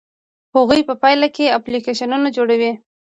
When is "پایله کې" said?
1.01-1.53